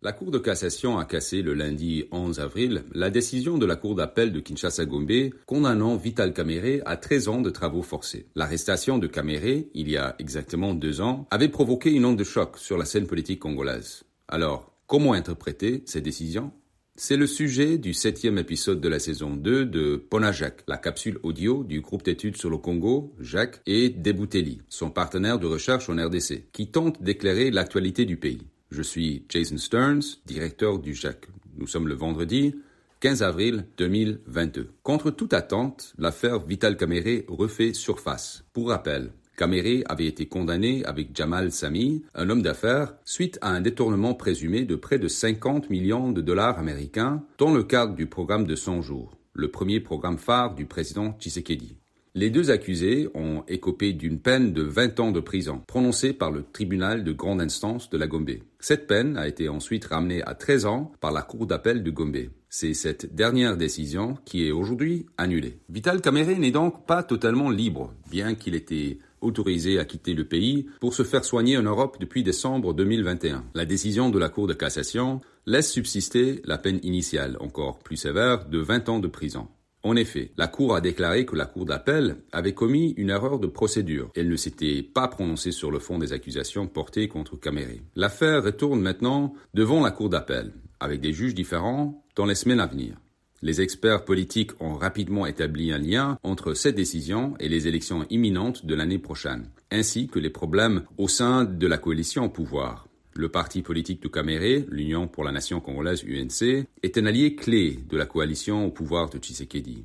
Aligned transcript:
La 0.00 0.12
Cour 0.12 0.30
de 0.30 0.38
cassation 0.38 0.96
a 0.96 1.04
cassé 1.04 1.42
le 1.42 1.54
lundi 1.54 2.04
11 2.12 2.38
avril 2.38 2.84
la 2.94 3.10
décision 3.10 3.58
de 3.58 3.66
la 3.66 3.74
Cour 3.74 3.96
d'appel 3.96 4.30
de 4.30 4.38
Kinshasa-Gombe 4.38 5.30
condamnant 5.44 5.96
Vital 5.96 6.32
Kamere 6.32 6.82
à 6.86 6.96
13 6.96 7.26
ans 7.26 7.40
de 7.40 7.50
travaux 7.50 7.82
forcés. 7.82 8.26
L'arrestation 8.36 8.98
de 8.98 9.08
Kamere, 9.08 9.64
il 9.74 9.90
y 9.90 9.96
a 9.96 10.14
exactement 10.20 10.72
deux 10.72 11.00
ans, 11.00 11.26
avait 11.32 11.48
provoqué 11.48 11.90
une 11.90 12.04
onde 12.04 12.16
de 12.16 12.22
choc 12.22 12.58
sur 12.58 12.78
la 12.78 12.84
scène 12.84 13.08
politique 13.08 13.40
congolaise. 13.40 14.04
Alors, 14.28 14.72
comment 14.86 15.14
interpréter 15.14 15.82
ces 15.84 16.00
décisions? 16.00 16.52
C'est 16.94 17.16
le 17.16 17.26
sujet 17.26 17.76
du 17.76 17.92
septième 17.92 18.38
épisode 18.38 18.80
de 18.80 18.88
la 18.88 19.00
saison 19.00 19.34
2 19.34 19.66
de 19.66 19.96
Pona 19.96 20.30
Jacques, 20.30 20.62
la 20.68 20.78
capsule 20.78 21.18
audio 21.24 21.64
du 21.64 21.80
groupe 21.80 22.04
d'études 22.04 22.36
sur 22.36 22.50
le 22.50 22.58
Congo, 22.58 23.16
Jacques, 23.18 23.60
et 23.66 23.88
Deboutelli, 23.88 24.62
son 24.68 24.90
partenaire 24.90 25.40
de 25.40 25.46
recherche 25.48 25.88
en 25.90 25.96
RDC, 25.96 26.52
qui 26.52 26.70
tente 26.70 27.02
d'éclairer 27.02 27.50
l'actualité 27.50 28.04
du 28.04 28.16
pays. 28.16 28.46
Je 28.70 28.82
suis 28.82 29.24
Jason 29.30 29.56
Stearns, 29.56 30.02
directeur 30.26 30.78
du 30.78 30.94
JAC. 30.94 31.26
Nous 31.56 31.66
sommes 31.66 31.88
le 31.88 31.94
vendredi 31.94 32.54
15 33.00 33.22
avril 33.22 33.64
2022. 33.78 34.68
Contre 34.82 35.10
toute 35.10 35.32
attente, 35.32 35.94
l'affaire 35.96 36.40
Vital 36.40 36.76
Kamere 36.76 37.22
refait 37.28 37.72
surface. 37.72 38.44
Pour 38.52 38.68
rappel, 38.68 39.12
Kamere 39.38 39.84
avait 39.86 40.06
été 40.06 40.26
condamné 40.26 40.84
avec 40.84 41.16
Jamal 41.16 41.50
Sami, 41.50 42.04
un 42.14 42.28
homme 42.28 42.42
d'affaires, 42.42 42.94
suite 43.04 43.38
à 43.40 43.50
un 43.50 43.62
détournement 43.62 44.12
présumé 44.12 44.66
de 44.66 44.76
près 44.76 44.98
de 44.98 45.08
50 45.08 45.70
millions 45.70 46.12
de 46.12 46.20
dollars 46.20 46.58
américains 46.58 47.24
dans 47.38 47.54
le 47.54 47.62
cadre 47.62 47.94
du 47.94 48.06
programme 48.06 48.46
de 48.46 48.54
100 48.54 48.82
jours, 48.82 49.16
le 49.32 49.50
premier 49.50 49.80
programme 49.80 50.18
phare 50.18 50.54
du 50.54 50.66
président 50.66 51.16
Tshisekedi. 51.18 51.77
Les 52.18 52.30
deux 52.30 52.50
accusés 52.50 53.08
ont 53.14 53.44
écopé 53.46 53.92
d'une 53.92 54.18
peine 54.18 54.52
de 54.52 54.62
20 54.62 54.98
ans 54.98 55.12
de 55.12 55.20
prison, 55.20 55.62
prononcée 55.68 56.12
par 56.12 56.32
le 56.32 56.42
tribunal 56.42 57.04
de 57.04 57.12
grande 57.12 57.40
instance 57.40 57.90
de 57.90 57.96
la 57.96 58.08
Gombe. 58.08 58.32
Cette 58.58 58.88
peine 58.88 59.16
a 59.16 59.28
été 59.28 59.48
ensuite 59.48 59.84
ramenée 59.84 60.24
à 60.24 60.34
13 60.34 60.66
ans 60.66 60.90
par 61.00 61.12
la 61.12 61.22
cour 61.22 61.46
d'appel 61.46 61.84
de 61.84 61.92
Gombe. 61.92 62.16
C'est 62.48 62.74
cette 62.74 63.14
dernière 63.14 63.56
décision 63.56 64.18
qui 64.24 64.44
est 64.44 64.50
aujourd'hui 64.50 65.06
annulée. 65.16 65.60
Vital 65.68 66.00
Kamere 66.00 66.36
n'est 66.40 66.50
donc 66.50 66.86
pas 66.86 67.04
totalement 67.04 67.50
libre, 67.50 67.94
bien 68.10 68.34
qu'il 68.34 68.56
était 68.56 68.98
autorisé 69.20 69.78
à 69.78 69.84
quitter 69.84 70.14
le 70.14 70.24
pays 70.24 70.66
pour 70.80 70.94
se 70.94 71.04
faire 71.04 71.24
soigner 71.24 71.56
en 71.56 71.62
Europe 71.62 71.98
depuis 72.00 72.24
décembre 72.24 72.74
2021. 72.74 73.44
La 73.54 73.64
décision 73.64 74.10
de 74.10 74.18
la 74.18 74.28
Cour 74.28 74.48
de 74.48 74.54
cassation 74.54 75.20
laisse 75.46 75.70
subsister 75.70 76.42
la 76.44 76.58
peine 76.58 76.80
initiale, 76.82 77.36
encore 77.38 77.78
plus 77.78 77.96
sévère, 77.96 78.48
de 78.48 78.58
20 78.58 78.88
ans 78.88 78.98
de 78.98 79.06
prison. 79.06 79.46
En 79.84 79.94
effet, 79.94 80.32
la 80.36 80.48
Cour 80.48 80.74
a 80.74 80.80
déclaré 80.80 81.24
que 81.24 81.36
la 81.36 81.46
Cour 81.46 81.64
d'appel 81.64 82.16
avait 82.32 82.52
commis 82.52 82.94
une 82.96 83.10
erreur 83.10 83.38
de 83.38 83.46
procédure. 83.46 84.10
Elle 84.16 84.28
ne 84.28 84.36
s'était 84.36 84.82
pas 84.82 85.06
prononcée 85.06 85.52
sur 85.52 85.70
le 85.70 85.78
fond 85.78 85.98
des 85.98 86.12
accusations 86.12 86.66
portées 86.66 87.08
contre 87.08 87.36
Caméré. 87.36 87.82
L'affaire 87.94 88.42
retourne 88.42 88.80
maintenant 88.80 89.34
devant 89.54 89.80
la 89.80 89.92
Cour 89.92 90.08
d'appel, 90.08 90.52
avec 90.80 91.00
des 91.00 91.12
juges 91.12 91.34
différents 91.34 92.04
dans 92.16 92.26
les 92.26 92.34
semaines 92.34 92.60
à 92.60 92.66
venir. 92.66 92.96
Les 93.40 93.60
experts 93.60 94.04
politiques 94.04 94.60
ont 94.60 94.74
rapidement 94.74 95.24
établi 95.24 95.72
un 95.72 95.78
lien 95.78 96.18
entre 96.24 96.54
cette 96.54 96.74
décision 96.74 97.34
et 97.38 97.48
les 97.48 97.68
élections 97.68 98.04
imminentes 98.10 98.66
de 98.66 98.74
l'année 98.74 98.98
prochaine, 98.98 99.48
ainsi 99.70 100.08
que 100.08 100.18
les 100.18 100.30
problèmes 100.30 100.82
au 100.96 101.06
sein 101.06 101.44
de 101.44 101.66
la 101.68 101.78
coalition 101.78 102.24
au 102.24 102.30
pouvoir. 102.30 102.87
Le 103.18 103.28
parti 103.28 103.62
politique 103.62 104.00
de 104.00 104.06
Caméré, 104.06 104.64
l'Union 104.70 105.08
pour 105.08 105.24
la 105.24 105.32
Nation 105.32 105.58
congolaise 105.58 106.04
UNC, 106.04 106.68
est 106.84 106.98
un 106.98 107.04
allié 107.04 107.34
clé 107.34 107.76
de 107.90 107.96
la 107.96 108.06
coalition 108.06 108.64
au 108.64 108.70
pouvoir 108.70 109.10
de 109.10 109.18
Tshisekedi. 109.18 109.82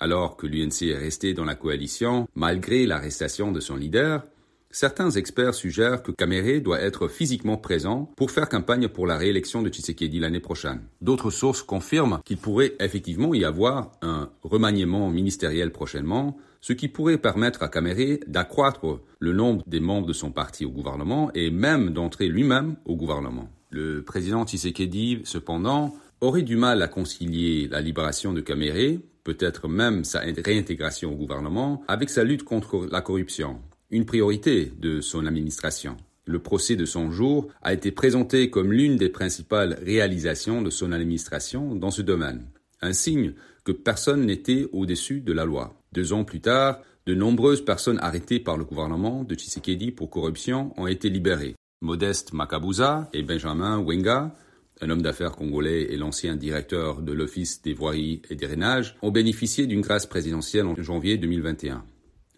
Alors 0.00 0.36
que 0.36 0.46
l'UNC 0.46 0.82
est 0.82 0.98
resté 0.98 1.32
dans 1.32 1.46
la 1.46 1.54
coalition, 1.54 2.28
malgré 2.34 2.84
l'arrestation 2.84 3.52
de 3.52 3.60
son 3.60 3.76
leader, 3.76 4.22
Certains 4.70 5.10
experts 5.10 5.54
suggèrent 5.54 6.02
que 6.02 6.12
Kamere 6.12 6.60
doit 6.60 6.80
être 6.80 7.08
physiquement 7.08 7.56
présent 7.56 8.12
pour 8.16 8.30
faire 8.30 8.50
campagne 8.50 8.88
pour 8.88 9.06
la 9.06 9.16
réélection 9.16 9.62
de 9.62 9.70
Tshisekedi 9.70 10.20
l'année 10.20 10.40
prochaine. 10.40 10.82
D'autres 11.00 11.30
sources 11.30 11.62
confirment 11.62 12.20
qu'il 12.24 12.36
pourrait 12.36 12.74
effectivement 12.78 13.32
y 13.32 13.46
avoir 13.46 13.92
un 14.02 14.30
remaniement 14.42 15.08
ministériel 15.08 15.72
prochainement, 15.72 16.36
ce 16.60 16.74
qui 16.74 16.88
pourrait 16.88 17.16
permettre 17.16 17.62
à 17.62 17.68
Kamere 17.68 18.18
d'accroître 18.26 19.00
le 19.20 19.32
nombre 19.32 19.64
des 19.66 19.80
membres 19.80 20.06
de 20.06 20.12
son 20.12 20.32
parti 20.32 20.66
au 20.66 20.70
gouvernement 20.70 21.30
et 21.34 21.50
même 21.50 21.90
d'entrer 21.90 22.28
lui-même 22.28 22.76
au 22.84 22.94
gouvernement. 22.94 23.48
Le 23.70 24.02
président 24.02 24.44
Tshisekedi, 24.44 25.22
cependant, 25.24 25.94
aurait 26.20 26.42
du 26.42 26.56
mal 26.56 26.82
à 26.82 26.88
concilier 26.88 27.68
la 27.68 27.80
libération 27.80 28.34
de 28.34 28.42
Kamere, 28.42 28.98
peut-être 29.24 29.66
même 29.66 30.04
sa 30.04 30.20
réintégration 30.20 31.12
au 31.12 31.16
gouvernement, 31.16 31.82
avec 31.88 32.10
sa 32.10 32.22
lutte 32.22 32.44
contre 32.44 32.86
la 32.90 33.00
corruption 33.00 33.60
une 33.90 34.04
priorité 34.04 34.72
de 34.78 35.00
son 35.00 35.26
administration. 35.26 35.96
Le 36.26 36.38
procès 36.38 36.76
de 36.76 36.84
son 36.84 37.10
jour 37.10 37.48
a 37.62 37.72
été 37.72 37.90
présenté 37.90 38.50
comme 38.50 38.72
l'une 38.72 38.96
des 38.96 39.08
principales 39.08 39.78
réalisations 39.82 40.60
de 40.60 40.70
son 40.70 40.92
administration 40.92 41.74
dans 41.74 41.90
ce 41.90 42.02
domaine, 42.02 42.44
un 42.82 42.92
signe 42.92 43.32
que 43.64 43.72
personne 43.72 44.26
n'était 44.26 44.66
au-dessus 44.72 45.20
de 45.20 45.32
la 45.32 45.44
loi. 45.44 45.74
Deux 45.92 46.12
ans 46.12 46.24
plus 46.24 46.40
tard, 46.40 46.80
de 47.06 47.14
nombreuses 47.14 47.64
personnes 47.64 47.98
arrêtées 48.02 48.40
par 48.40 48.58
le 48.58 48.64
gouvernement 48.66 49.24
de 49.24 49.34
Tshisekedi 49.34 49.90
pour 49.90 50.10
corruption 50.10 50.74
ont 50.76 50.86
été 50.86 51.08
libérées. 51.08 51.54
Modeste 51.80 52.34
Makabuza 52.34 53.08
et 53.14 53.22
Benjamin 53.22 53.78
Wenga, 53.78 54.34
un 54.82 54.90
homme 54.90 55.00
d'affaires 55.00 55.32
congolais 55.32 55.84
et 55.92 55.96
l'ancien 55.96 56.36
directeur 56.36 57.00
de 57.00 57.12
l'Office 57.12 57.62
des 57.62 57.72
voiries 57.72 58.20
et 58.28 58.34
des 58.34 58.46
drainages, 58.46 58.96
ont 59.00 59.10
bénéficié 59.10 59.66
d'une 59.66 59.80
grâce 59.80 60.04
présidentielle 60.04 60.66
en 60.66 60.74
janvier 60.76 61.16
2021. 61.16 61.82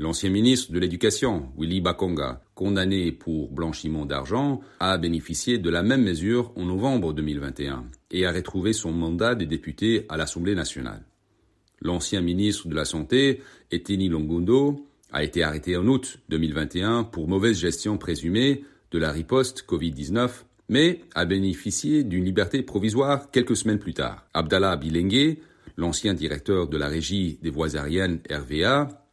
L'ancien 0.00 0.30
ministre 0.30 0.70
de 0.70 0.78
l'Éducation, 0.78 1.48
Willy 1.58 1.80
Bakonga, 1.80 2.40
condamné 2.54 3.10
pour 3.10 3.50
blanchiment 3.50 4.06
d'argent, 4.06 4.60
a 4.78 4.96
bénéficié 4.96 5.58
de 5.58 5.70
la 5.70 5.82
même 5.82 6.04
mesure 6.04 6.52
en 6.54 6.66
novembre 6.66 7.12
2021 7.12 7.84
et 8.12 8.24
a 8.24 8.30
retrouvé 8.30 8.72
son 8.72 8.92
mandat 8.92 9.34
de 9.34 9.44
député 9.44 10.06
à 10.08 10.16
l'Assemblée 10.16 10.54
nationale. 10.54 11.02
L'ancien 11.80 12.20
ministre 12.20 12.68
de 12.68 12.76
la 12.76 12.84
Santé, 12.84 13.42
Eteni 13.72 14.08
Longondo, 14.08 14.86
a 15.10 15.24
été 15.24 15.42
arrêté 15.42 15.76
en 15.76 15.88
août 15.88 16.20
2021 16.28 17.02
pour 17.02 17.26
mauvaise 17.26 17.58
gestion 17.58 17.98
présumée 17.98 18.62
de 18.92 18.98
la 19.00 19.10
riposte 19.10 19.64
Covid-19, 19.66 20.30
mais 20.68 21.00
a 21.16 21.24
bénéficié 21.24 22.04
d'une 22.04 22.24
liberté 22.24 22.62
provisoire 22.62 23.32
quelques 23.32 23.56
semaines 23.56 23.80
plus 23.80 23.94
tard. 23.94 24.28
Abdallah 24.32 24.76
Bilengue, 24.76 25.38
l'ancien 25.76 26.14
directeur 26.14 26.68
de 26.68 26.76
la 26.76 26.86
régie 26.86 27.40
des 27.42 27.50
voies 27.50 27.76
aériennes 27.76 28.20
RVA, 28.30 29.07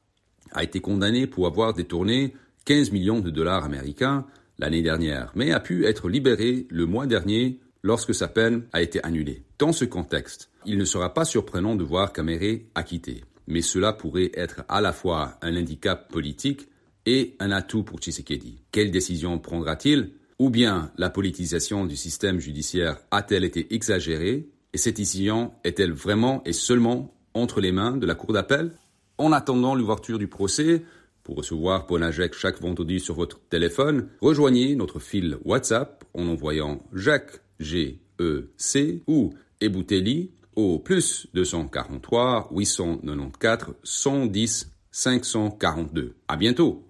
a 0.56 0.64
été 0.64 0.80
condamné 0.80 1.28
pour 1.28 1.48
avoir 1.48 1.74
détourné 1.74 2.34
15 2.66 2.92
millions 2.92 3.20
de 3.20 3.30
dollars 3.30 3.64
américains 3.64 4.26
l'année 4.58 4.82
dernière, 4.82 5.32
mais 5.36 5.52
a 5.52 5.60
pu 5.60 5.86
être 5.86 6.10
libéré 6.10 6.66
le 6.70 6.86
mois 6.86 7.06
dernier 7.06 7.60
lorsque 7.84 8.16
sa 8.16 8.28
peine 8.28 8.64
a 8.74 8.82
été 8.82 9.04
annulée. 9.04 9.44
Dans 9.60 9.72
ce 9.72 9.86
contexte, 9.86 10.50
il 10.66 10.78
ne 10.78 10.86
sera 10.86 11.14
pas 11.14 11.26
surprenant 11.26 11.76
de 11.76 11.84
voir 11.84 12.12
Kamere 12.12 12.62
acquitté, 12.74 13.24
mais 13.48 13.62
cela 13.62 13.94
pourrait 13.94 14.32
être 14.34 14.64
à 14.68 14.82
la 14.82 14.94
fois 14.94 15.38
un 15.42 15.56
handicap 15.56 16.12
politique 16.12 16.68
et 17.06 17.36
un 17.40 17.52
atout 17.52 17.84
pour 17.84 18.00
Tshisekedi. 18.00 18.64
Quelle 18.72 18.92
décision 18.92 19.38
prendra-t-il? 19.38 20.12
Ou 20.40 20.50
bien 20.50 20.92
la 20.98 21.10
politisation 21.10 21.86
du 21.86 21.96
système 21.96 22.40
judiciaire 22.40 22.98
a-t-elle 23.12 23.46
été 23.46 23.74
exagérée? 23.74 24.50
Et 24.74 24.78
cette 24.78 24.98
décision 24.98 25.54
est-elle 25.64 25.94
vraiment 25.94 26.42
et 26.46 26.52
seulement 26.52 27.14
entre 27.34 27.62
les 27.62 27.72
mains 27.72 27.96
de 27.96 28.06
la 28.06 28.16
Cour 28.16 28.34
d'appel? 28.34 28.72
En 29.18 29.32
attendant 29.32 29.76
l'ouverture 29.76 30.20
du 30.20 30.28
procès, 30.28 30.84
pour 31.24 31.38
recevoir 31.38 31.88
Ponajek 31.88 32.34
chaque 32.34 32.62
vendredi 32.62 33.00
sur 33.00 33.16
votre 33.16 33.40
téléphone, 33.50 34.10
rejoignez 34.22 34.76
notre 34.76 35.00
fil 35.00 35.38
WhatsApp 35.44 36.04
en 36.14 36.28
envoyant 36.28 36.84
Jacques 36.94 37.42
G-E-C 37.60 39.02
ou 39.08 39.34
Ebouteli 39.60 40.32
au 40.56 40.80
plus 40.80 41.28
243 41.34 42.50
894 42.52 43.76
110 43.84 44.72
542. 44.92 46.16
À 46.28 46.38
bientôt! 46.38 46.84